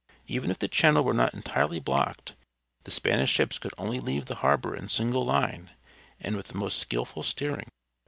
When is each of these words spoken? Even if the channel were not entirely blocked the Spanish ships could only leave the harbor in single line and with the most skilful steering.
Even 0.25 0.49
if 0.49 0.57
the 0.57 0.67
channel 0.67 1.03
were 1.03 1.13
not 1.13 1.35
entirely 1.35 1.79
blocked 1.79 2.33
the 2.85 2.89
Spanish 2.89 3.29
ships 3.29 3.59
could 3.59 3.71
only 3.77 3.99
leave 3.99 4.25
the 4.25 4.33
harbor 4.41 4.75
in 4.75 4.87
single 4.87 5.23
line 5.23 5.69
and 6.19 6.35
with 6.35 6.47
the 6.47 6.57
most 6.57 6.79
skilful 6.79 7.21
steering. 7.21 7.69